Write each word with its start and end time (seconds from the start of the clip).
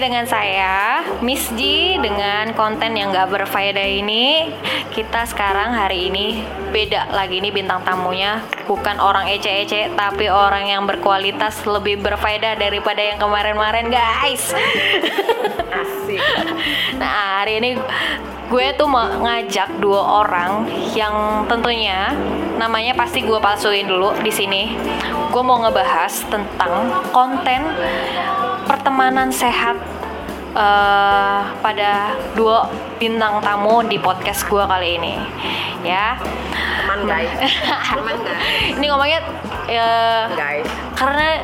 dengan 0.00 0.24
saya 0.24 1.04
Miss 1.20 1.52
G 1.52 1.94
dengan 2.00 2.56
konten 2.56 2.96
yang 2.96 3.12
gak 3.12 3.28
berfaedah 3.28 3.84
ini 3.84 4.48
Kita 4.96 5.28
sekarang 5.28 5.76
hari 5.76 6.08
ini 6.08 6.40
beda 6.72 7.12
lagi 7.12 7.44
nih 7.44 7.52
bintang 7.52 7.84
tamunya 7.84 8.40
Bukan 8.64 8.96
orang 8.96 9.28
ece-ece 9.28 9.92
tapi 9.92 10.32
orang 10.32 10.72
yang 10.72 10.88
berkualitas 10.88 11.60
lebih 11.68 12.00
berfaedah 12.00 12.56
daripada 12.56 13.04
yang 13.04 13.20
kemarin-kemarin 13.20 13.92
guys 13.92 14.56
Asik. 15.70 16.18
Nah 17.00 17.44
hari 17.44 17.60
ini 17.60 17.76
gue 18.50 18.66
tuh 18.74 18.88
mau 18.90 19.06
ngajak 19.06 19.78
dua 19.78 20.26
orang 20.26 20.66
yang 20.96 21.46
tentunya 21.46 22.10
namanya 22.58 22.98
pasti 22.98 23.22
gue 23.22 23.38
palsuin 23.38 23.86
dulu 23.86 24.10
di 24.20 24.28
sini. 24.28 24.74
Gue 25.30 25.40
mau 25.46 25.62
ngebahas 25.62 26.26
tentang 26.28 26.90
konten 27.14 27.62
pertemanan 28.70 29.34
sehat 29.34 29.78
eh, 30.54 31.40
pada 31.62 32.14
dua 32.34 32.66
bintang 33.00 33.40
tamu 33.40 33.82
di 33.86 33.96
podcast 33.98 34.46
gue 34.46 34.62
kali 34.64 34.96
ini, 35.00 35.14
ya. 35.82 36.18
Teman 36.84 37.06
guys. 37.06 37.30
Teman 37.96 38.16
guys. 38.22 38.78
Ini 38.78 38.86
ngomongnya 38.90 39.20
eh, 39.70 40.24
Guys. 40.34 40.68
karena 40.98 41.42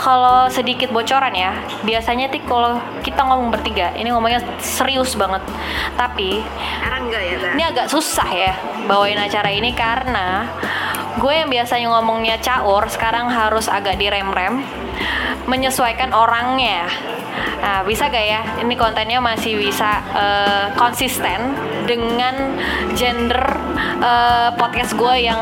kalau 0.00 0.48
sedikit 0.48 0.88
bocoran 0.96 1.36
ya 1.36 1.52
biasanya 1.84 2.32
tuh 2.32 2.40
kalau 2.48 2.80
kita 3.04 3.20
ngomong 3.20 3.52
bertiga 3.52 3.92
ini 3.92 4.08
ngomongnya 4.08 4.40
serius 4.56 5.12
banget 5.12 5.44
tapi 5.92 6.40
enggak 6.80 7.20
ya, 7.20 7.36
ini 7.52 7.62
agak 7.68 7.86
susah 7.92 8.28
ya 8.32 8.56
bawain 8.88 9.20
acara 9.20 9.52
ini 9.52 9.76
karena 9.76 10.48
gue 11.20 11.32
yang 11.36 11.52
biasanya 11.52 11.92
ngomongnya 11.92 12.40
caur 12.40 12.88
sekarang 12.88 13.28
harus 13.28 13.68
agak 13.68 14.00
direm-rem 14.00 14.64
menyesuaikan 15.44 16.16
orangnya 16.16 16.88
nah 17.60 17.84
bisa 17.84 18.08
gak 18.08 18.26
ya 18.26 18.42
ini 18.60 18.74
kontennya 18.74 19.20
masih 19.20 19.56
bisa 19.56 20.00
eh, 20.12 20.66
konsisten 20.76 21.54
dengan 21.84 22.56
gender 22.96 23.40
eh, 24.00 24.50
podcast 24.56 24.96
gue 24.96 25.14
yang 25.26 25.40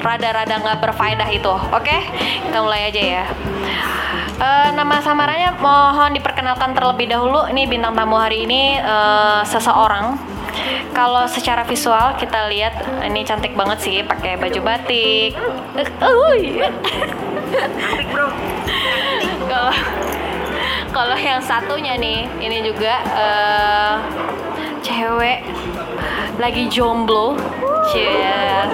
rada-rada 0.00 0.58
nggak 0.60 0.78
berfaedah 0.82 1.28
itu 1.30 1.54
oke 1.72 1.96
kita 2.48 2.58
mulai 2.58 2.90
aja 2.90 3.02
ya 3.02 3.24
Eh, 4.40 4.68
nama 4.72 5.04
samarannya 5.04 5.52
mohon 5.60 6.16
diperkenalkan 6.16 6.72
terlebih 6.72 7.12
dahulu. 7.12 7.44
Ini 7.52 7.68
bintang 7.68 7.92
tamu 7.92 8.16
hari 8.16 8.48
ini 8.48 8.80
eh, 8.80 9.40
seseorang. 9.44 10.16
Kalau 10.96 11.28
secara 11.28 11.60
visual 11.68 12.16
kita 12.16 12.48
lihat 12.48 13.04
ini 13.04 13.20
cantik 13.22 13.52
banget 13.52 13.84
sih, 13.84 13.96
pakai 14.00 14.40
baju 14.40 14.60
batik. 14.64 15.36
Asik, 17.92 18.08
Bro. 18.16 18.28
Kalau 19.44 19.72
kalau 20.90 21.16
yang 21.16 21.42
satunya 21.42 21.94
nih, 21.96 22.26
ini 22.42 22.66
juga 22.66 22.94
eh, 23.14 23.94
cewek 24.82 25.46
lagi 26.38 26.66
jomblo. 26.70 27.38
Cie. 27.90 28.70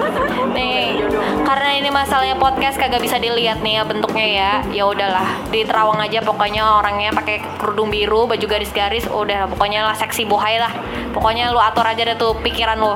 Nih, 0.53 1.01
karena 1.41 1.69
ini 1.73 1.89
masalahnya 1.89 2.37
podcast 2.37 2.77
kagak 2.77 3.01
bisa 3.01 3.17
dilihat 3.17 3.65
nih 3.65 3.81
ya 3.81 3.83
bentuknya 3.87 4.27
ya. 4.29 4.51
Ya 4.69 4.83
udahlah, 4.85 5.25
di 5.49 5.65
Terawang 5.65 5.97
aja 5.97 6.21
pokoknya 6.21 6.61
orangnya 6.61 7.09
pakai 7.09 7.41
kerudung 7.57 7.89
biru, 7.89 8.29
baju 8.29 8.45
garis-garis, 8.45 9.09
udah 9.09 9.49
pokoknya 9.49 9.89
lah 9.89 9.97
seksi 9.97 10.29
bohai 10.29 10.61
lah. 10.61 10.69
Pokoknya 11.17 11.49
lu 11.49 11.57
atur 11.57 11.87
aja 11.87 12.05
deh 12.05 12.13
tuh 12.13 12.37
pikiran 12.45 12.77
lu. 12.77 12.93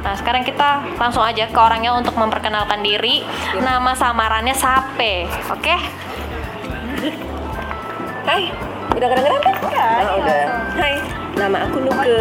Nah, 0.00 0.14
sekarang 0.16 0.40
kita 0.40 0.96
langsung 0.96 1.20
aja 1.20 1.44
ke 1.52 1.60
orangnya 1.60 1.92
untuk 1.92 2.16
memperkenalkan 2.16 2.80
diri. 2.80 3.20
Nama 3.60 3.92
samarannya 3.92 4.56
Sape. 4.56 5.28
Oke? 5.52 5.76
Hai. 8.28 8.44
Udah 8.92 9.08
kedengeran 9.08 9.40
kan? 9.40 9.56
Ah, 9.72 10.20
udah. 10.20 10.44
Hai. 10.76 11.00
Nama 11.32 11.64
aku 11.64 11.80
Nuke. 11.80 12.18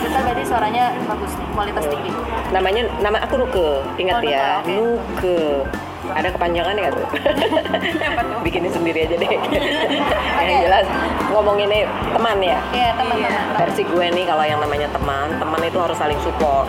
Kita 0.00 0.18
berarti 0.24 0.44
suaranya 0.48 0.96
bagus 1.04 1.32
nih, 1.36 1.48
kualitas 1.52 1.84
tinggi. 1.92 2.10
Namanya 2.56 2.82
nama 3.04 3.20
aku 3.20 3.36
Nuke. 3.36 3.84
Ingat 4.00 4.14
Oh, 4.16 4.22
ya. 4.24 4.64
oke. 4.64 4.72
Nuke. 4.72 5.40
Ada 6.08 6.28
kepanjangan 6.32 6.72
ya 6.80 6.88
tuh? 6.88 7.04
Bikinin 8.48 8.72
sendiri 8.72 9.04
aja 9.04 9.16
deh. 9.20 9.28
Yang 10.48 10.58
jelas 10.72 10.86
ngomongin 11.28 11.68
nih 11.68 11.84
teman 12.12 12.36
ya. 12.40 12.58
Iya, 12.72 12.88
teman-teman. 12.96 13.32
Versi 13.60 13.82
gue 13.84 14.06
nih 14.08 14.24
kalau 14.24 14.44
yang 14.48 14.60
namanya 14.64 14.88
teman, 14.88 15.36
teman 15.36 15.60
itu 15.60 15.78
harus 15.80 15.96
saling 16.00 16.20
support. 16.24 16.64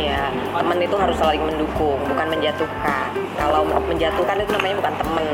Ya, 0.00 0.26
teman 0.50 0.78
itu 0.82 0.96
harus 0.98 1.16
saling 1.16 1.42
mendukung, 1.42 1.98
bukan 2.02 2.26
menjatuhkan. 2.26 3.08
Kalau 3.38 3.62
menjatuhkan 3.66 4.36
itu 4.42 4.50
namanya 4.58 4.76
bukan 4.82 4.94
teman. 4.98 5.24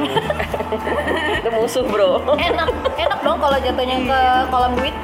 itu 1.41 1.49
musuh, 1.53 1.85
Bro. 1.89 2.37
Enak, 2.37 2.69
enak 2.97 3.19
dong 3.25 3.39
kalau 3.41 3.57
jatuhnya 3.57 3.97
ke 4.05 4.21
kolam 4.53 4.73
duit. 4.77 4.97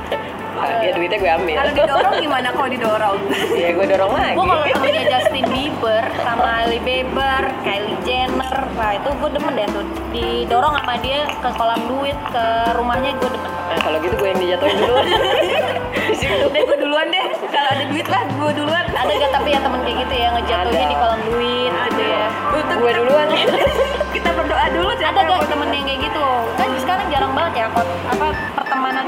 ya 0.57 0.89
duitnya 0.97 1.21
gue 1.21 1.33
ambil. 1.37 1.57
Kalau 1.61 1.73
didorong 1.77 2.15
gimana 2.17 2.49
kalau 2.49 2.69
didorong? 2.73 3.19
ya 3.61 3.69
gue 3.77 3.87
dorong 3.93 4.13
lagi. 4.17 4.35
Gue 4.41 4.45
kalau 4.49 4.65
temennya 4.65 5.05
Justin 5.13 5.47
Bieber 5.53 6.05
sama 6.25 6.49
Hailey 6.49 6.81
Bieber, 6.81 7.43
Kylie 7.61 7.99
Jenner, 8.09 8.57
nah 8.73 8.91
itu 8.97 9.09
gue 9.21 9.31
demen 9.37 9.53
deh 9.53 9.69
tuh 9.69 9.85
didorong 10.17 10.75
sama 10.81 10.97
dia 11.05 11.29
ke 11.29 11.49
kolam 11.61 11.81
duit 11.85 12.17
ke 12.33 12.47
rumahnya 12.73 13.13
gue 13.21 13.31
demen. 13.37 13.53
Nah, 13.53 13.79
kalau 13.85 13.99
gitu 14.01 14.15
gue 14.17 14.29
yang 14.33 14.41
dijatuhin 14.41 14.77
dulu. 14.81 14.97
Deh 16.27 16.63
gue 16.63 16.79
duluan 16.79 17.07
deh. 17.11 17.27
Kalau 17.51 17.69
ada 17.71 17.85
duit 17.91 18.07
lah 18.11 18.23
gue 18.27 18.53
duluan. 18.57 18.85
Ada 18.91 19.13
gak 19.13 19.33
tapi 19.35 19.49
ya 19.55 19.61
temen 19.63 19.81
kayak 19.83 19.97
gitu 20.07 20.15
ya 20.15 20.29
ngejatuhin 20.35 20.79
Ada. 20.79 20.91
di 20.91 20.97
kolam 20.97 21.21
duit 21.31 21.73
gitu 21.73 22.03
ya. 22.03 22.27
Gue 22.55 22.93
duluan. 22.93 23.27
kita 24.17 24.31
berdoa 24.33 24.67
dulu 24.71 24.91
Ada 24.95 25.21
gak 25.23 25.49
temen 25.51 25.69
yang 25.71 25.85
kayak 25.87 26.01
gitu? 26.07 26.27
Kan 26.59 26.69
sekarang 26.87 27.07
jarang 27.11 27.33
banget 27.35 27.53
ya 27.59 27.67
kok 27.75 27.83
apa 27.83 28.27
pertemanan 28.55 29.07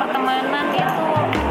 pertemanan 0.00 0.64
itu 0.72 1.08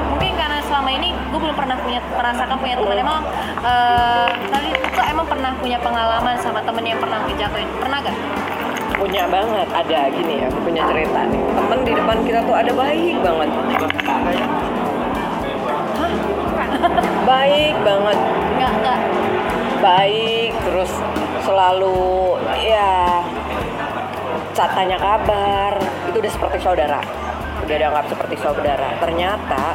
mungkin 0.10 0.34
karena 0.34 0.58
selama 0.66 0.90
ini 0.90 1.14
gue 1.14 1.40
belum 1.40 1.54
pernah 1.54 1.78
punya 1.78 2.02
merasakan 2.18 2.58
punya 2.58 2.76
teman 2.82 2.98
emang 2.98 3.22
eh 3.62 4.30
tadi 4.50 4.70
tuh 4.74 5.06
emang 5.06 5.28
pernah 5.30 5.52
punya 5.62 5.78
pengalaman 5.78 6.36
sama 6.42 6.66
temen 6.66 6.82
yang 6.82 6.98
pernah 6.98 7.22
ngejatuhin 7.30 7.70
pernah 7.78 8.02
gak? 8.02 8.18
punya 8.98 9.24
banget 9.30 9.68
ada 9.70 10.00
gini 10.14 10.34
ya 10.42 10.48
punya 10.50 10.82
cerita 10.90 11.22
nih 11.30 11.42
temen 11.54 11.80
di 11.86 11.92
depan 11.94 12.18
kita 12.26 12.40
tuh 12.42 12.56
ada 12.58 12.72
baik 12.74 13.16
banget 13.22 13.50
baik 17.32 17.76
banget. 17.88 18.18
Enggak, 18.60 18.72
enggak. 18.76 19.00
baik 19.82 20.54
terus 20.62 20.92
selalu 21.42 22.38
ya 22.62 23.24
tanya 24.54 24.94
kabar 25.02 25.74
itu 26.12 26.22
udah 26.22 26.32
seperti 26.32 26.58
saudara. 26.62 27.02
Udah 27.66 27.76
dianggap 27.82 28.06
seperti 28.12 28.36
saudara. 28.38 28.94
Ternyata 29.02 29.74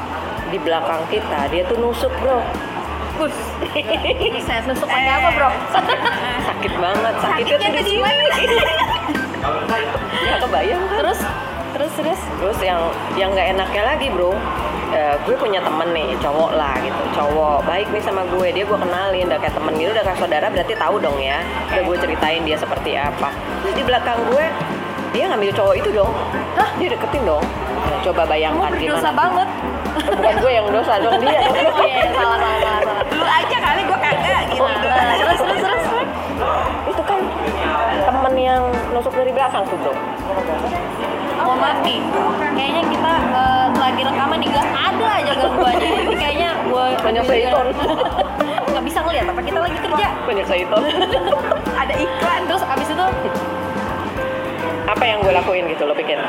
di 0.52 0.58
belakang 0.62 1.02
kita 1.10 1.50
dia 1.50 1.66
tuh 1.66 1.80
nusuk 1.80 2.12
bro. 2.22 2.38
Bus. 3.16 3.34
Bisa 4.36 4.60
nusuk 4.68 4.84
pakai 4.84 5.08
apa, 5.08 5.28
Bro? 5.32 5.48
sakit 6.52 6.72
banget. 6.76 7.14
Sakitnya 7.16 7.56
tuh 7.56 7.64
Sakitnya 7.64 7.70
di 7.72 7.82
sini. 7.88 8.12
ya 10.28 10.34
kebayang 10.36 10.82
kan 10.84 10.96
terus? 11.00 11.20
Terus 11.72 11.92
terus? 11.96 12.20
Terus 12.20 12.58
yang 12.60 12.80
yang 13.16 13.32
nggak 13.32 13.56
enaknya 13.56 13.82
lagi 13.88 14.12
bro, 14.12 14.36
eh, 14.92 15.14
gue 15.24 15.34
punya 15.34 15.58
temen 15.58 15.88
nih 15.90 16.14
cowok 16.20 16.50
lah 16.54 16.74
gitu, 16.78 17.02
cowok 17.14 17.64
baik 17.64 17.88
nih 17.90 18.02
sama 18.02 18.22
gue, 18.28 18.48
dia 18.52 18.64
gue 18.64 18.78
kenalin, 18.78 19.24
udah 19.26 19.40
kayak 19.40 19.54
temen 19.54 19.74
gitu, 19.74 19.90
udah 19.90 20.04
kayak 20.04 20.18
saudara 20.18 20.46
berarti 20.46 20.74
tahu 20.76 20.96
dong 21.00 21.18
ya, 21.18 21.42
udah 21.72 21.82
gue 21.82 21.96
ceritain 21.98 22.42
dia 22.42 22.56
seperti 22.56 22.94
apa. 22.94 23.30
Terus 23.64 23.74
di 23.74 23.82
belakang 23.82 24.18
gue 24.30 24.46
dia 25.10 25.24
ngambil 25.32 25.50
cowok 25.54 25.74
itu 25.80 25.90
dong, 25.90 26.10
Hah? 26.54 26.68
dia 26.76 26.88
deketin 26.92 27.24
dong. 27.24 27.44
Nah, 27.86 27.98
coba 28.02 28.22
kamu 28.26 28.30
bayangkan 28.34 28.70
berdosa 28.74 28.82
gimana. 29.00 29.12
banget. 29.16 29.48
Eh, 29.96 30.12
Bukan 30.12 30.34
gue 30.44 30.52
yang 30.52 30.66
dosa 30.68 30.94
dong 31.00 31.16
dia. 31.22 31.40
dong. 31.40 31.54
Oh 31.76 31.84
iya, 31.86 32.02
salah 32.12 32.36
salah 32.36 32.58
salah. 32.60 32.80
salah. 32.84 33.04
Lu 33.16 33.24
aja 33.24 33.56
kali 33.56 33.80
gue 33.80 33.98
kagak 33.98 34.42
gitu. 34.50 34.64
Nah, 34.66 35.14
terus 35.16 35.40
terus 35.40 35.60
terus. 35.62 35.84
itu 36.86 37.02
kan 37.02 37.20
temen 37.96 38.34
yang 38.36 38.62
nusuk 38.92 39.12
dari 39.14 39.32
belakang 39.32 39.64
tuh 39.66 39.78
bro. 39.80 39.94
Maaf 41.36 41.78
nih, 41.82 41.98
kayaknya 42.56 42.82
kita 42.88 43.12
eh, 43.32 43.66
lagi 43.76 44.00
rekaman 44.04 44.38
nih 44.40 44.48
gak 44.52 44.68
ada 44.72 45.08
aja 45.20 45.32
gangguannya. 45.36 45.90
Ini 46.06 46.14
kayaknya 46.16 46.50
gue 46.68 46.86
Banyak 47.02 47.24
Saiton. 47.28 47.66
Nggak 48.72 48.84
bisa 48.84 48.98
ngeliat 49.04 49.26
apa 49.32 49.40
kita 49.40 49.58
lagi 49.60 49.78
kerja. 49.80 50.08
Banyak 50.28 50.46
Saiton. 50.46 50.82
Ada 51.82 51.94
iklan. 51.96 52.40
Terus 52.48 52.62
abis 52.64 52.88
itu 52.92 53.06
Apa 54.86 55.02
yang 55.02 55.18
gue 55.24 55.32
lakuin 55.34 55.66
gitu 55.66 55.82
lo 55.82 55.94
pikir? 55.98 56.20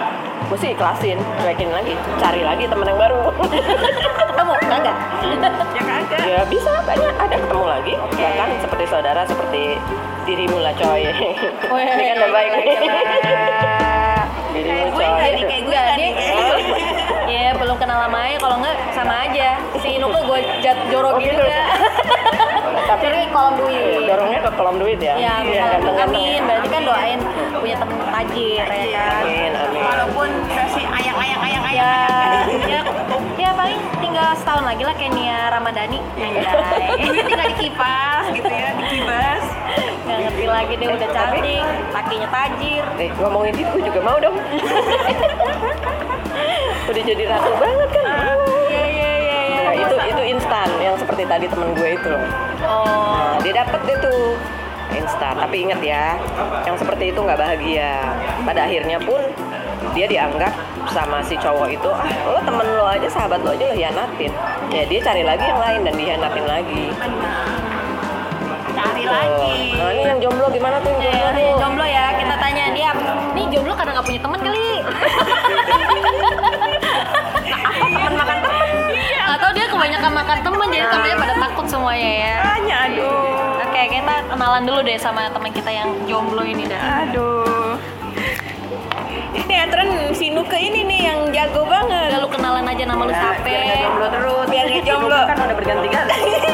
Gue 0.48 0.58
sih 0.58 0.74
ikhlasin, 0.74 1.20
cuekin 1.44 1.70
lagi, 1.70 1.94
cari 2.18 2.42
lagi 2.42 2.66
temen 2.66 2.88
yang 2.88 2.98
baru. 2.98 3.30
ketemu, 4.38 4.54
kagak? 4.70 4.98
Ya 5.76 5.84
kagak. 5.84 6.22
ya 6.24 6.40
bisa 6.48 6.72
banyak 6.88 7.14
ada 7.20 7.36
ketemu 7.36 7.66
lagi 7.68 7.94
bahkan 8.16 8.50
seperti 8.64 8.86
saudara 8.88 9.22
seperti 9.28 9.64
dirimu 10.24 10.58
lah 10.60 10.74
coy 10.76 11.04
Weh, 11.72 11.84
ini 11.88 12.04
kan 12.12 12.16
udah 12.20 12.32
baik 12.32 12.52
dirimu 14.60 14.74
Kayak 14.74 14.90
gue 14.90 15.06
nggak 15.08 15.30
nih, 15.30 15.44
kayak 15.44 15.62
gue 15.62 15.74
nggak 15.74 15.96
nih. 15.96 16.12
ya 17.28 17.50
belum 17.60 17.76
kenal 17.78 17.98
lama 18.00 18.20
aja 18.22 18.38
kalau 18.38 18.56
enggak 18.58 18.76
sama 18.92 19.14
aja. 19.24 19.48
Si 19.78 19.88
Inuku 19.94 20.20
gue 20.22 20.40
jat 20.60 20.78
jorok 20.88 21.14
Oh, 21.14 21.20
gitu. 21.20 21.34
gitu. 21.34 21.44
ya 21.44 21.64
tapi 22.90 23.04
ke 23.06 23.28
kolom 23.30 23.54
duit. 23.58 24.00
Dorongnya 24.06 24.40
ke 24.40 24.52
kolom 24.54 24.76
duit 24.78 25.00
ya? 25.00 25.14
Ya 25.14 25.34
Iya, 25.42 25.66
ganteng-ganteng 25.76 26.08
amin 26.08 26.32
ya. 26.34 26.46
berarti 26.46 26.68
kan 26.70 26.82
doain 26.84 27.20
punya 27.54 27.76
temen 27.76 27.98
tajir 28.08 28.64
ya 28.64 28.88
kan? 28.90 29.22
Amin 29.22 29.52
amin. 29.54 29.82
Walaupun 29.84 30.30
versi 30.48 30.82
ayang-ayang 30.84 31.36
ya 31.36 31.48
ayang-ayang. 31.48 32.44
ya 32.66 32.82
ya 33.38 33.50
paling 33.52 33.80
tinggal 33.98 34.30
setahun 34.34 34.64
lagi 34.64 34.84
lah 34.84 34.94
kayak 34.94 35.14
Nia 35.14 35.40
Ramadhani 35.50 36.00
anjay 36.16 36.96
Ini 36.98 37.20
tinggal 37.24 37.48
dikipas 37.52 38.24
gitu 38.32 38.48
ya, 38.48 38.70
dikibas. 38.74 39.37
Nggak 40.08 40.20
ngerti 40.24 40.46
lagi 40.48 40.74
deh 40.74 40.88
udah 40.88 41.10
cantik 41.12 41.64
lakinya 41.92 42.28
tajir 42.32 42.84
Eh, 42.98 43.10
ngomongin 43.14 43.54
itu 43.54 43.70
gue 43.70 43.84
juga 43.84 44.00
mau 44.02 44.18
dong. 44.18 44.36
Udah 46.88 47.04
jadi 47.04 47.24
ratu 47.28 47.52
banget 47.60 47.90
kan? 47.92 48.06
iya 48.72 48.84
iya 48.88 49.12
iya 49.20 49.40
iya 49.44 49.62
Nah, 49.68 49.76
itu 49.76 49.96
itu 50.08 50.22
instan 50.32 50.70
yang 50.80 50.96
seperti 50.96 51.28
tadi 51.28 51.46
temen 51.52 51.76
gue 51.76 51.90
itu 51.94 52.08
loh. 52.08 52.24
oh 52.64 53.36
Nah, 53.36 53.38
dia 53.44 53.54
dapet 53.60 53.80
deh 53.84 53.98
tuh 54.00 54.40
instan. 54.96 55.36
Tapi 55.36 55.68
ingat 55.68 55.84
ya, 55.84 56.16
yang 56.64 56.80
seperti 56.80 57.12
itu 57.12 57.20
nggak 57.20 57.36
bahagia. 57.36 58.16
Pada 58.48 58.64
akhirnya 58.64 58.98
pun 59.04 59.20
dia 59.92 60.08
dianggap 60.08 60.54
sama 60.88 61.20
si 61.22 61.36
cowok 61.36 61.68
itu 61.70 61.90
ah 61.90 62.08
lo 62.26 62.40
temen 62.42 62.66
lo 62.66 62.86
aja 62.88 63.06
sahabat 63.06 63.44
lo 63.44 63.52
aja 63.52 63.66
lo 63.68 63.76
hianatin 63.76 64.32
ya 64.72 64.84
dia 64.88 65.00
cari 65.04 65.22
lagi 65.22 65.44
yang 65.44 65.60
lain 65.60 65.80
dan 65.84 65.94
dihianatin 65.94 66.46
lagi 66.48 66.84
Tuh. 66.96 67.12
Lagi. 69.10 69.58
nah 69.74 69.90
ini 69.90 70.02
yang 70.06 70.20
jomblo 70.20 70.46
gimana 70.50 70.76
tuh 70.78 70.90
yang 70.90 71.00
Ya, 71.00 71.10
jomblo 71.10 71.30
nih, 71.34 71.46
tuh? 71.46 71.58
jomblo 71.58 71.86
ya 71.86 72.06
kita 72.14 72.36
tanya 72.38 72.64
dia 72.72 72.90
nih 73.34 73.46
jomblo 73.48 73.74
karena 73.74 73.92
nggak 73.92 74.06
punya 74.06 74.22
teman 74.22 74.40
kali 74.42 74.68
Teman 77.78 78.14
makan 78.14 78.38
teman. 78.40 78.68
atau 79.30 79.50
dia 79.52 79.66
kebanyakan 79.68 80.12
makan 80.14 80.38
temen 80.40 80.68
jadi 80.70 80.86
temennya 80.88 81.18
pada 81.18 81.36
takut 81.40 81.66
semuanya 81.68 82.10
ya 82.18 82.36
Tanya, 82.46 82.76
aduh. 82.86 83.62
oke 83.62 83.82
kita 83.88 84.14
kenalan 84.28 84.64
dulu 84.64 84.80
deh 84.82 84.98
sama 84.98 85.22
teman 85.28 85.52
kita 85.52 85.70
yang 85.70 85.90
jomblo 86.04 86.42
ini 86.42 86.64
dah 86.66 86.82
Aduh. 87.06 87.76
Ini 89.30 89.54
aturan 89.62 89.88
si 90.12 90.28
Nuke 90.30 90.58
ini 90.58 90.82
nih 90.84 91.02
yang 91.06 91.20
jago 91.30 91.62
udah 91.62 91.72
banget. 91.86 92.18
lu 92.18 92.28
kenalan 92.28 92.66
aja 92.66 92.84
nama 92.84 93.02
lu 93.02 93.12
Ya, 93.12 93.22
siapa 93.22 93.46
biar 93.46 93.78
jomblo 93.78 94.08
terus 94.10 94.46
Biar 94.50 94.66
jomblo. 94.82 95.20
kan 95.24 95.38
udah 95.38 95.56
berganti-ganti 95.56 96.22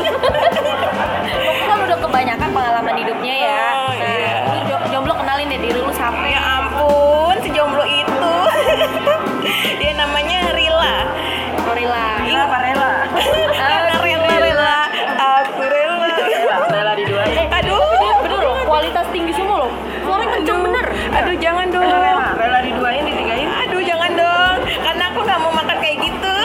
aduh 21.33 21.41
jangan 21.41 21.65
dong. 21.73 21.81
rela 21.81 22.29
rela 22.37 22.59
diduain 22.61 23.01
ditigain 23.01 23.49
Aduh 23.65 23.81
jangan 23.81 24.11
dong, 24.13 24.57
karena 24.69 25.03
aku 25.09 25.19
nggak 25.25 25.39
mau 25.41 25.49
makan 25.49 25.77
kayak 25.81 25.97
gitu. 26.05 26.35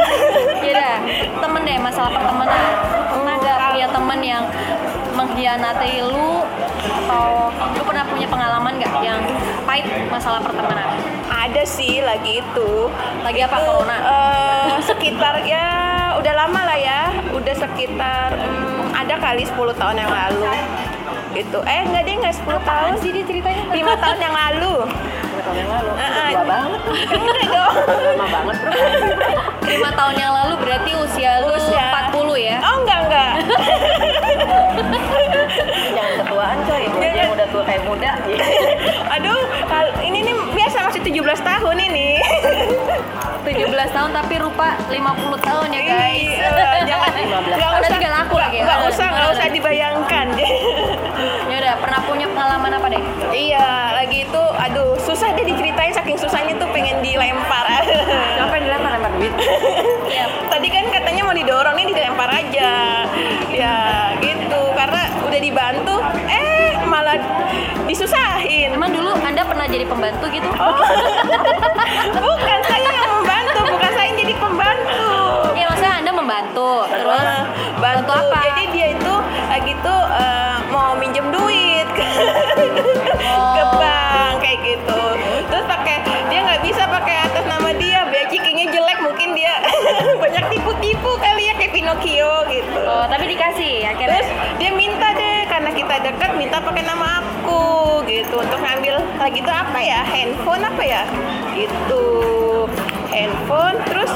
ya 0.65 0.73
dah 0.73 0.97
temen 1.45 1.61
deh 1.69 1.77
masalah 1.77 2.09
pertemanan 2.09 2.65
pernah 3.13 3.37
gak 3.37 3.57
punya 3.69 3.89
temen 3.93 4.21
yang 4.25 4.45
mengkhianati 5.13 5.93
lu 6.09 6.41
atau 6.89 7.53
lu 7.53 7.83
pernah 7.85 8.05
punya 8.09 8.25
pengalaman 8.33 8.81
gak 8.81 8.95
yang 9.05 9.21
pahit 9.69 9.85
masalah 10.09 10.41
pertemanan 10.41 10.97
Ada 11.29 11.69
sih 11.69 12.01
lagi 12.01 12.41
itu. 12.41 12.89
lagi 13.21 13.45
apa 13.45 13.57
corona 13.61 13.97
Eh, 14.01 14.73
sekitar 14.89 15.45
ya 15.45 15.69
udah 16.17 16.33
lama 16.33 16.61
lah 16.65 16.79
ya, 16.81 17.13
udah 17.37 17.55
sekitar 17.61 18.33
hmm, 18.41 18.97
ada 18.97 19.15
kali 19.21 19.45
10 19.45 19.53
tahun 19.77 19.97
yang 20.01 20.09
lalu. 20.09 20.49
Gitu. 21.31 21.59
Eh 21.61 21.81
enggak 21.83 22.03
deh 22.03 22.15
enggak 22.15 22.35
10 22.35 22.45
tahun 22.63 22.93
sih 22.99 23.11
dia 23.11 23.25
ceritanya 23.25 23.63
5 23.69 23.77
tahun 23.99 24.19
yang 24.19 24.35
lalu. 24.37 24.75
lima 24.79 25.41
tahun 25.45 25.57
yang 25.57 25.71
lalu 25.71 25.91
Ah, 25.95 26.03
ah. 26.03 26.29
tua 26.29 26.45
banget 26.45 26.81
Enggak 27.09 27.47
dong. 27.47 27.75
lama 28.11 28.27
banget 28.29 28.57
bro 28.59 28.73
lima 29.65 29.91
tahun 29.95 30.15
yang 30.17 30.33
lalu 30.35 30.55
berarti 30.59 30.91
usia 30.99 31.31
lu 31.41 31.49
Usia. 31.55 31.85
40 32.11 32.37
ya 32.39 32.57
Oh 32.61 32.75
enggak 32.79 32.99
enggak. 33.03 33.33
jangan 35.89 36.13
ketuaan 36.19 36.59
coy 36.63 36.83
Jangan. 36.91 37.15
yang 37.15 37.31
udah 37.31 37.47
tua 37.49 37.63
kayak 37.65 37.83
muda 37.83 38.11
Aduh, 39.15 39.39
kal- 39.65 39.97
ini 40.01 40.19
nih 40.23 40.35
biasa 40.53 40.77
masih 40.85 41.01
17 41.01 41.17
tahun 41.41 41.77
ini. 41.83 42.09
17 43.41 43.49
tahun 43.89 44.11
tapi 44.13 44.35
rupa 44.39 44.77
50 44.85 45.01
tahun 45.41 45.68
susah 55.19 55.35
deh 55.35 55.43
diceritain 55.43 55.91
saking 55.91 56.15
susahnya 56.15 56.55
tuh 56.55 56.71
pengen 56.71 57.03
dilempar. 57.03 57.67
siapa 58.39 58.55
yang 58.55 58.65
dilempar 58.65 58.91
lempar 58.95 59.11
duit 59.19 59.35
Iya. 60.07 60.25
Tadi 60.47 60.69
kan 60.71 60.85
katanya 60.89 61.27
mau 61.27 61.35
didorong 61.35 61.75
nih 61.75 61.91
dilempar 61.91 62.31
aja. 62.31 63.03
Ya, 63.51 63.75
gitu. 64.23 64.63
Karena 64.73 65.03
udah 65.19 65.41
dibantu, 65.43 65.95
eh 66.31 66.79
malah 66.87 67.19
disusahin. 67.85 68.71
emang 68.71 68.95
dulu 68.95 69.11
anda 69.19 69.43
pernah 69.43 69.67
jadi 69.67 69.83
pembantu 69.85 70.31
gitu 70.31 70.47
Oh. 70.55 70.79
bukan 72.23 72.59
saya 72.63 72.87
yang 72.89 73.11
membantu, 73.11 73.59
bukan 73.67 73.91
saya 73.91 74.07
yang 74.07 74.19
jadi 74.19 74.35
pembantu. 74.39 75.11
Iya 75.53 75.65
maksudnya 75.67 75.95
anda 75.99 76.13
membantu 76.15 76.87
terus 76.87 77.27
Eh, 77.27 77.43
bantu 77.77 78.13
apa? 78.15 78.39
Jadi 78.47 78.65
dia 78.71 78.87
itu 78.95 79.15
lagi 79.51 79.75
tuh 79.81 80.01
eh, 80.15 80.57
mau 80.71 80.95
minjem 80.95 81.27
duit 81.29 81.89
ke, 81.91 82.07
ke 83.57 83.63
Oh. 83.65 83.75
bank 83.77 84.35
kayak 84.39 84.59
gitu. 84.63 85.01
Tapi 93.09 93.25
dikasih 93.33 93.89
akhirnya. 93.89 94.21
Terus 94.21 94.31
dia 94.61 94.71
minta 94.77 95.09
deh 95.17 95.49
karena 95.49 95.71
kita 95.73 95.95
dekat 96.05 96.31
minta 96.37 96.61
pakai 96.61 96.85
nama 96.85 97.25
aku 97.25 98.05
gitu. 98.05 98.39
Untuk 98.39 98.61
ngambil 98.61 99.01
lagi 99.19 99.41
itu 99.41 99.53
apa 99.53 99.79
ya? 99.81 100.01
Handphone 100.05 100.63
apa 100.65 100.83
ya? 100.85 101.03
Gitu. 101.57 102.05
Handphone 103.09 103.77
terus 103.89 104.13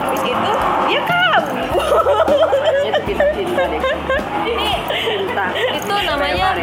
habis 0.00 0.22
itu 0.22 0.50
dia 0.88 1.00
kabur. 1.04 1.68
Itu 3.06 3.22
ini 4.46 4.70
itu 5.74 5.94
namanya 6.06 6.54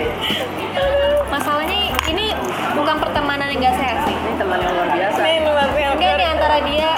masalahnya 1.30 1.92
ini 2.10 2.32
bukan 2.74 2.96
pertemanan 3.00 3.48
yang 3.54 3.70
gak 3.70 3.76
sehat 3.78 3.98
sih. 4.08 4.16
Ini 4.16 4.34
teman 4.40 4.58
yang 4.62 4.74
luar 4.74 4.90
biasa. 4.90 5.20
Nih, 5.22 5.38
luar 5.44 5.70
biasa. 5.72 5.94
enggak 5.94 6.12
ini 6.18 6.26
antara 6.26 6.58
dia 6.66 6.92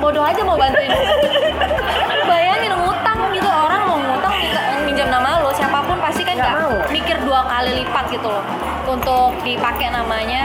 bodoh 0.00 0.24
aja 0.24 0.40
mau 0.44 0.56
bantuin. 0.60 0.92
Bayangin 2.26 2.72
kali 7.56 7.70
lipat 7.80 8.04
gitu 8.10 8.28
loh 8.28 8.44
untuk 8.84 9.32
dipakai 9.40 9.88
namanya. 9.88 10.44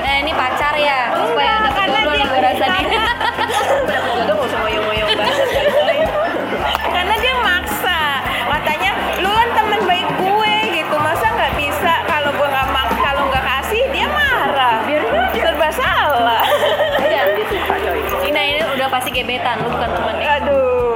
Eh 0.00 0.20
ini 0.20 0.34
pacar 0.34 0.74
ya 0.74 1.06
supaya 1.14 1.54
Enggak, 1.62 1.86
dapat 1.86 1.86
jodoh 1.94 2.02
dia- 2.04 2.18
nih 2.18 2.26
gue 2.26 2.40
rasa. 2.42 2.64
nih 2.66 2.84
udah 3.84 3.98
jodoh 4.04 4.34
nggak 4.34 4.48
usah 4.48 4.58
banget. 4.58 5.18
Karena 6.88 7.14
dia 7.16 7.34
maksa. 7.38 8.00
Katanya 8.48 8.90
lu 9.18 9.30
kan 9.30 9.48
teman 9.52 9.80
baik 9.84 10.08
gue 10.12 10.54
gitu. 10.74 10.94
Masa 10.98 11.26
nggak 11.30 11.52
bisa? 11.54 11.94
Kalau 12.04 12.30
gue 12.32 12.48
nggak 12.48 12.68
mak 12.68 12.88
kalau 12.98 13.22
nggak 13.24 13.44
kasih 13.46 13.82
dia 13.88 14.06
marah. 14.08 14.76
Serba 15.32 15.68
salah. 15.70 16.42
Ina 18.20 18.40
ini 18.42 18.60
udah 18.68 18.88
pasti 18.88 19.10
gebetan 19.10 19.62
lu 19.62 19.70
bukan 19.70 19.88
temen 19.88 20.16
aduh 20.18 20.87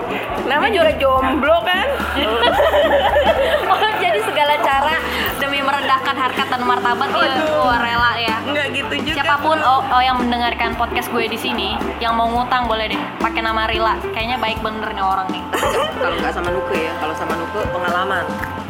nama 0.47 0.67
juga 0.69 0.91
jomblo 0.99 1.57
kan 1.65 1.87
oh 3.73 3.93
jadi 4.01 4.21
segala 4.25 4.55
cara 4.61 4.97
demi 5.39 5.61
merendahkan 5.65 6.17
harkat 6.17 6.47
dan 6.51 6.63
martabat 6.65 7.09
Aduh. 7.11 7.67
oh, 7.67 7.77
rela 7.77 8.13
ya 8.19 8.37
nggak 8.43 8.67
gitu 8.75 8.95
juga 9.07 9.23
Siapa 9.23 9.37
pun 9.39 9.59
oh, 9.63 9.81
oh 9.87 10.03
yang 10.03 10.19
mendengarkan 10.19 10.75
podcast 10.75 11.07
gue 11.15 11.31
di 11.31 11.39
sini, 11.39 11.79
yang 12.03 12.19
mau 12.19 12.27
ngutang 12.27 12.67
boleh 12.67 12.91
deh 12.91 13.01
pakai 13.23 13.39
nama 13.45 13.71
Rila. 13.71 13.95
Kayaknya 14.11 14.37
baik 14.43 14.59
bener 14.61 14.91
nih 14.93 15.05
orang 15.05 15.29
nih. 15.31 15.43
kalau 16.03 16.17
nggak 16.19 16.35
sama 16.35 16.51
Nuke 16.51 16.75
ya 16.75 16.93
kalau 16.99 17.15
sama 17.15 17.35
Nuke 17.39 17.61
pengalaman 17.71 18.25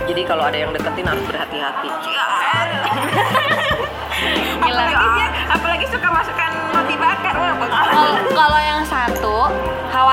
jadi 0.04 0.22
kalau 0.26 0.44
ada 0.44 0.58
yang 0.58 0.70
deketin 0.74 1.06
harus 1.06 1.24
berhati-hati 1.24 1.88
Gila. 4.62 4.82
apalagi 4.82 5.06
dia 5.18 5.28
apalagi 5.50 5.86
suka 5.90 6.08
masukkan 6.14 6.50
roti 6.70 6.96
bakar. 6.96 7.34
Kalau 8.30 8.60
yang 8.62 8.71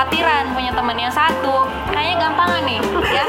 khawatiran 0.00 0.56
punya 0.56 0.72
temen 0.72 0.96
yang 0.96 1.12
satu, 1.12 1.68
kayaknya 1.92 2.24
gampangan 2.24 2.64
nih, 2.64 2.80
ya. 3.12 3.24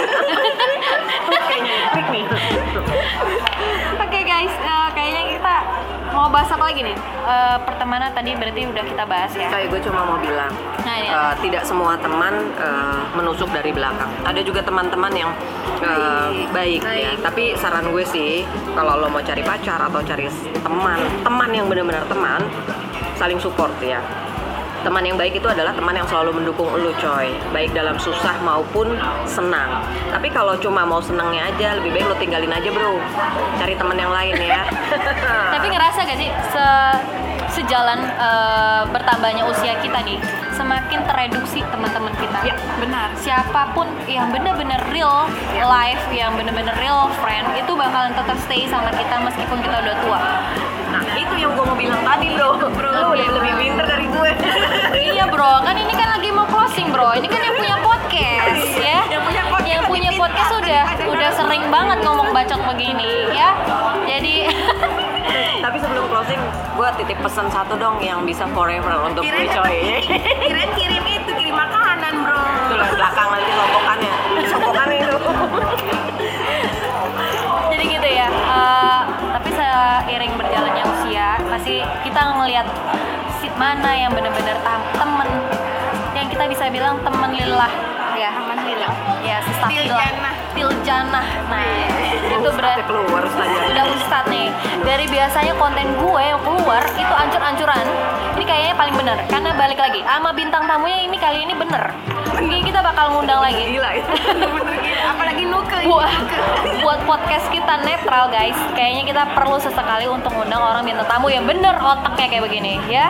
Oke 4.00 4.20
guys, 4.24 4.54
eh, 4.56 4.88
kayaknya 4.96 5.36
kita 5.36 5.56
mau 6.16 6.32
bahas 6.32 6.48
apa 6.48 6.64
apalagi 6.64 6.88
nih 6.88 6.96
Eh, 7.22 7.58
pertemanan 7.68 8.12
tadi 8.16 8.36
berarti 8.40 8.62
udah 8.72 8.84
kita 8.88 9.04
bahas 9.04 9.32
ya 9.36 9.48
Kayak 9.52 9.68
gue 9.72 9.80
cuma 9.88 10.04
mau 10.04 10.18
bilang, 10.20 10.52
Nah, 10.88 10.96
iya. 10.96 11.12
eh, 11.12 11.34
tidak 11.44 11.68
semua 11.68 12.00
teman 12.00 12.56
eh, 12.56 13.00
menusuk 13.20 13.52
dari 13.52 13.76
belakang. 13.76 14.08
Ada 14.24 14.40
juga 14.40 14.64
teman-teman 14.64 15.12
yang 15.12 15.32
eh, 15.84 16.48
baik, 16.56 16.88
ya. 16.88 17.20
Tapi 17.20 17.60
saran 17.60 17.92
gue 17.92 18.08
sih, 18.08 18.48
kalau 18.80 18.96
lo 18.96 19.12
mau 19.12 19.20
cari 19.20 19.44
pacar 19.44 19.92
atau 19.92 20.00
cari 20.00 20.32
teman, 20.64 21.00
teman 21.20 21.50
yang 21.52 21.68
benar-benar 21.68 22.08
teman, 22.08 22.40
saling 23.20 23.40
support 23.44 23.76
ya. 23.84 24.00
Teman 24.82 25.06
yang 25.06 25.14
baik 25.14 25.38
itu 25.38 25.46
adalah 25.46 25.78
teman 25.78 25.94
yang 25.94 26.10
selalu 26.10 26.42
mendukung 26.42 26.66
lo 26.74 26.90
coy, 26.98 27.30
baik 27.54 27.70
dalam 27.78 28.02
susah 28.02 28.34
maupun 28.42 28.98
senang. 29.30 29.86
Tapi 30.10 30.34
kalau 30.34 30.58
cuma 30.58 30.82
mau 30.82 30.98
senangnya 30.98 31.54
aja, 31.54 31.78
lebih 31.78 31.94
baik 31.94 32.06
lo 32.10 32.16
tinggalin 32.18 32.50
aja 32.50 32.70
bro. 32.74 32.98
Cari 33.62 33.78
teman 33.78 33.94
yang 33.94 34.10
lain 34.10 34.42
ya. 34.42 34.66
Tapi 35.54 35.68
ngerasa 35.70 36.00
gak 36.02 36.18
sih 36.18 36.30
se 36.50 36.66
sejalan 37.52 38.00
eh, 38.00 38.82
bertambahnya 38.90 39.44
usia 39.46 39.76
kita 39.84 40.02
nih, 40.02 40.18
semakin 40.56 41.04
tereduksi 41.06 41.62
teman-teman 41.70 42.14
kita. 42.18 42.38
Ya, 42.48 42.56
benar. 42.80 43.14
Siapa 43.20 43.76
pun 43.78 43.86
yang 44.10 44.34
bener-bener 44.34 44.82
real 44.90 45.30
life, 45.62 46.02
yang 46.10 46.34
bener-bener 46.34 46.74
real 46.80 47.12
friend, 47.22 47.46
itu 47.54 47.70
bakalan 47.76 48.16
tetap 48.18 48.38
stay 48.50 48.66
sama 48.66 48.90
kita 48.96 49.20
meskipun 49.22 49.62
kita 49.62 49.78
udah 49.78 49.96
tua. 50.02 50.22
Nah 50.92 51.16
itu 51.16 51.34
yang 51.40 51.52
gue 51.56 51.66
mau 51.66 51.78
bilang 51.78 52.02
tadi 52.04 52.28
bro, 52.36 52.60
bro 52.60 52.90
lo 52.92 53.08
Oke, 53.12 53.24
udah 53.24 53.28
lebih 53.40 53.54
pinter 53.58 53.86
dari 53.88 54.06
gue. 54.08 54.32
iya 55.00 55.26
bro, 55.26 55.64
kan 55.64 55.76
ini 55.76 55.94
kan 55.96 56.20
lagi 56.20 56.30
mau 56.30 56.46
closing 56.48 56.92
bro. 56.92 57.16
Ini 57.16 57.28
kan 57.28 57.42
yang 57.42 57.56
punya 57.56 57.76
podcast 57.80 58.76
ya. 58.78 59.00
Yang 59.08 59.24
punya 59.26 59.44
podcast 59.48 59.72
Yang 59.72 59.84
punya 59.88 60.12
podcast 60.20 60.52
udah 60.60 60.84
udah 61.12 61.30
sering 61.34 61.64
banget 61.72 61.98
ngomong 62.04 62.30
bacot 62.36 62.62
begini 62.68 63.32
ya. 63.32 63.50
Jadi 64.06 64.36
Tapi 65.62 65.78
sebelum 65.78 66.10
closing, 66.10 66.42
gue 66.74 66.90
titip 66.98 67.22
pesan 67.22 67.46
satu 67.54 67.78
dong 67.78 68.02
yang 68.02 68.26
bisa 68.26 68.50
forever 68.50 68.98
untuk 69.06 69.22
gue 69.22 69.46
coy. 69.46 70.02
kirain 70.42 70.72
kirim 70.74 71.04
itu 71.06 71.32
kirim 71.38 71.54
makanan 71.54 72.26
bro. 72.26 72.42
Itu 72.66 72.76
lah 72.82 72.90
belakang 72.90 73.28
nanti 73.30 73.52
sopokannya, 73.54 74.14
sopokannya 74.50 74.98
itu. 75.06 75.18
jadi 77.72 77.84
gitu 77.86 78.08
ya. 78.10 78.28
Eh, 78.34 79.02
tapi 79.38 79.50
seiring 79.54 80.34
berjalannya 80.34 80.71
usia, 81.12 81.36
pasti 81.44 81.76
kita 82.08 82.22
ngelihat 82.40 82.64
si 83.44 83.52
mana 83.60 83.92
yang 83.92 84.16
benar-benar 84.16 84.56
tam- 84.64 84.88
temen. 84.96 85.28
Yang 86.16 86.28
kita 86.32 86.44
bisa 86.48 86.72
bilang 86.72 87.04
temen 87.04 87.36
lillah. 87.36 87.68
Ya 88.16 88.32
Temen 88.32 88.60
lillah. 88.64 88.92
ya 89.20 89.38
sistah 89.42 89.68
Tiljanah. 89.68 90.36
tiljanah 90.52 91.28
nah 91.48 91.64
itu 92.28 92.50
berarti 92.52 92.84
keluar 92.84 93.24
saja. 93.26 93.60
udah 93.72 93.86
ustad 93.92 94.24
nih. 94.28 94.48
Dari 94.84 95.04
biasanya 95.08 95.52
konten 95.56 95.88
gue 95.96 96.22
yang 96.22 96.40
keluar 96.40 96.80
itu 96.86 97.12
ancur-ancuran. 97.14 97.84
Ini 98.36 98.44
kayaknya 98.44 98.76
paling 98.76 98.96
bener. 98.96 99.18
Karena 99.28 99.52
balik 99.54 99.80
lagi 99.80 100.00
sama 100.04 100.32
bintang 100.32 100.64
tamunya 100.64 101.04
ini 101.04 101.18
kali 101.18 101.44
ini 101.44 101.52
bener. 101.52 101.92
Ini 102.38 102.64
kita 102.64 102.80
bakal 102.80 103.12
ngundang 103.12 103.40
lagi. 103.40 103.64
Gila 103.70 103.90
itu. 103.94 104.12
Bener 104.32 104.76
gitu. 104.76 104.81
Apalagi 105.12 105.44
nuke. 105.44 105.78
buat 105.86 106.14
buat 106.86 107.00
podcast 107.10 107.46
kita 107.52 107.84
netral 107.84 108.30
guys 108.30 108.58
kayaknya 108.78 109.04
kita 109.08 109.24
perlu 109.34 109.58
sesekali 109.58 110.06
untuk 110.08 110.32
ngundang 110.34 110.62
orang 110.62 110.86
bintang 110.86 111.08
tamu 111.10 111.28
yang 111.28 111.44
bener 111.44 111.74
otaknya 111.78 112.28
kayak 112.30 112.44
begini 112.46 112.74
ya 112.86 113.10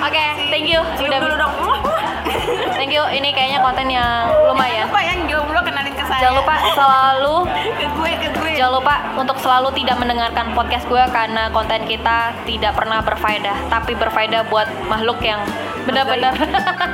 oke 0.00 0.24
thank 0.48 0.66
you 0.68 0.80
udah 0.80 1.18
dulu 1.20 1.34
dong. 1.36 1.54
thank 2.74 2.90
you 2.90 3.04
ini 3.12 3.30
kayaknya 3.36 3.60
konten 3.60 3.86
yang 3.92 4.32
lumayan 4.48 4.88
Lupa 4.88 5.02
yang 5.04 5.20
jomblo 5.28 5.60
kenalin 5.60 5.94
ke 5.94 6.04
saya. 6.08 6.20
jangan 6.24 6.36
lupa 6.40 6.54
selalu 6.72 7.36
ke 7.78 7.86
gue 7.86 8.12
ke 8.20 8.28
gue. 8.34 8.50
Jangan 8.54 8.74
lupa 8.78 8.96
untuk 9.18 9.36
selalu 9.42 9.68
tidak 9.74 9.96
mendengarkan 9.98 10.54
podcast 10.54 10.86
gue 10.86 11.02
karena 11.10 11.50
konten 11.50 11.90
kita 11.90 12.30
tidak 12.46 12.72
pernah 12.78 13.02
berfaedah, 13.02 13.66
tapi 13.66 13.98
berfaedah 13.98 14.46
buat 14.46 14.70
makhluk 14.86 15.18
yang 15.26 15.42
benar-benar 15.84 16.34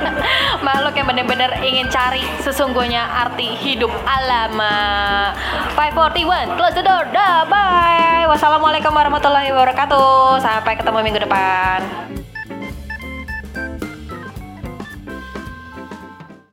makhluk 0.67 0.93
yang 0.95 1.07
benar-benar 1.07 1.51
ingin 1.63 1.87
cari 1.89 2.23
sesungguhnya 2.43 3.01
arti 3.01 3.57
hidup 3.57 3.91
alama. 4.05 5.33
541 5.75 6.59
close 6.59 6.75
the 6.77 6.83
door. 6.85 7.03
Dah, 7.09 7.47
bye. 7.49 8.27
Wassalamualaikum 8.29 8.93
warahmatullahi 8.93 9.49
wabarakatuh. 9.51 10.39
Sampai 10.39 10.77
ketemu 10.77 10.97
minggu 11.03 11.21
depan. 11.25 12.20